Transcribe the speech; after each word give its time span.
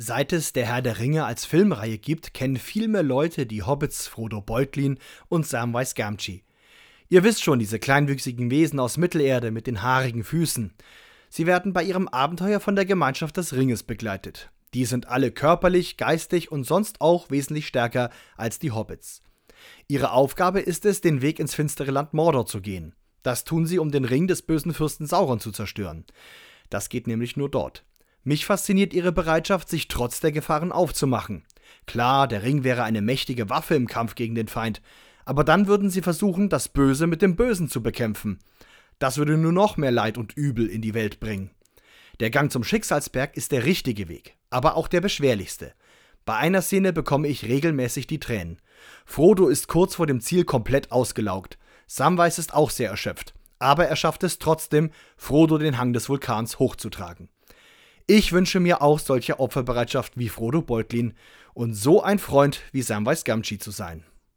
Seit 0.00 0.32
es 0.32 0.52
der 0.52 0.66
Herr 0.66 0.80
der 0.80 1.00
Ringe 1.00 1.24
als 1.24 1.44
Filmreihe 1.44 1.98
gibt, 1.98 2.32
kennen 2.32 2.54
viel 2.54 2.86
mehr 2.86 3.02
Leute 3.02 3.46
die 3.46 3.64
Hobbits 3.64 4.06
Frodo 4.06 4.40
Beutlin 4.40 5.00
und 5.28 5.44
Samwise 5.44 5.94
Gamgee. 5.96 6.44
Ihr 7.08 7.24
wisst 7.24 7.42
schon, 7.42 7.58
diese 7.58 7.80
kleinwüchsigen 7.80 8.48
Wesen 8.48 8.78
aus 8.78 8.96
Mittelerde 8.96 9.50
mit 9.50 9.66
den 9.66 9.82
haarigen 9.82 10.22
Füßen. 10.22 10.72
Sie 11.30 11.46
werden 11.48 11.72
bei 11.72 11.82
ihrem 11.82 12.06
Abenteuer 12.06 12.60
von 12.60 12.76
der 12.76 12.84
Gemeinschaft 12.84 13.38
des 13.38 13.54
Ringes 13.54 13.82
begleitet. 13.82 14.52
Die 14.72 14.84
sind 14.84 15.08
alle 15.08 15.32
körperlich, 15.32 15.96
geistig 15.96 16.52
und 16.52 16.62
sonst 16.62 17.00
auch 17.00 17.28
wesentlich 17.32 17.66
stärker 17.66 18.10
als 18.36 18.60
die 18.60 18.70
Hobbits. 18.70 19.20
Ihre 19.88 20.12
Aufgabe 20.12 20.60
ist 20.60 20.86
es, 20.86 21.00
den 21.00 21.22
Weg 21.22 21.40
ins 21.40 21.56
finstere 21.56 21.90
Land 21.90 22.14
Mordor 22.14 22.46
zu 22.46 22.60
gehen. 22.60 22.94
Das 23.24 23.42
tun 23.42 23.66
sie, 23.66 23.80
um 23.80 23.90
den 23.90 24.04
Ring 24.04 24.28
des 24.28 24.42
bösen 24.42 24.74
Fürsten 24.74 25.08
Sauron 25.08 25.40
zu 25.40 25.50
zerstören. 25.50 26.04
Das 26.70 26.88
geht 26.88 27.08
nämlich 27.08 27.36
nur 27.36 27.50
dort. 27.50 27.84
Mich 28.24 28.46
fasziniert 28.46 28.92
ihre 28.92 29.12
Bereitschaft, 29.12 29.68
sich 29.68 29.88
trotz 29.88 30.20
der 30.20 30.32
Gefahren 30.32 30.72
aufzumachen. 30.72 31.44
Klar, 31.86 32.28
der 32.28 32.42
Ring 32.42 32.64
wäre 32.64 32.82
eine 32.82 33.02
mächtige 33.02 33.48
Waffe 33.48 33.74
im 33.74 33.86
Kampf 33.86 34.14
gegen 34.14 34.34
den 34.34 34.48
Feind, 34.48 34.82
aber 35.24 35.44
dann 35.44 35.66
würden 35.66 35.90
sie 35.90 36.02
versuchen, 36.02 36.48
das 36.48 36.68
Böse 36.68 37.06
mit 37.06 37.22
dem 37.22 37.36
Bösen 37.36 37.68
zu 37.68 37.82
bekämpfen. 37.82 38.38
Das 38.98 39.16
würde 39.16 39.36
nur 39.36 39.52
noch 39.52 39.76
mehr 39.76 39.92
Leid 39.92 40.18
und 40.18 40.32
Übel 40.32 40.66
in 40.66 40.82
die 40.82 40.94
Welt 40.94 41.20
bringen. 41.20 41.50
Der 42.20 42.30
Gang 42.30 42.50
zum 42.50 42.64
Schicksalsberg 42.64 43.36
ist 43.36 43.52
der 43.52 43.64
richtige 43.64 44.08
Weg, 44.08 44.36
aber 44.50 44.76
auch 44.76 44.88
der 44.88 45.00
beschwerlichste. 45.00 45.72
Bei 46.24 46.36
einer 46.36 46.62
Szene 46.62 46.92
bekomme 46.92 47.28
ich 47.28 47.44
regelmäßig 47.44 48.06
die 48.06 48.18
Tränen. 48.18 48.60
Frodo 49.06 49.48
ist 49.48 49.68
kurz 49.68 49.94
vor 49.94 50.06
dem 50.06 50.20
Ziel 50.20 50.44
komplett 50.44 50.92
ausgelaugt. 50.92 51.58
Samwise 51.86 52.40
ist 52.40 52.52
auch 52.52 52.70
sehr 52.70 52.90
erschöpft, 52.90 53.34
aber 53.58 53.86
er 53.86 53.96
schafft 53.96 54.24
es 54.24 54.38
trotzdem, 54.38 54.90
Frodo 55.16 55.58
den 55.58 55.78
Hang 55.78 55.92
des 55.92 56.08
Vulkans 56.08 56.58
hochzutragen. 56.58 57.28
Ich 58.10 58.32
wünsche 58.32 58.58
mir 58.58 58.80
auch 58.80 59.00
solche 59.00 59.38
Opferbereitschaft 59.38 60.16
wie 60.16 60.30
Frodo 60.30 60.62
Beutlin 60.62 61.12
und 61.52 61.74
so 61.74 62.02
ein 62.02 62.18
Freund 62.18 62.62
wie 62.72 62.80
Samwise 62.80 63.22
Gamgee 63.24 63.58
zu 63.58 63.70
sein. 63.70 64.02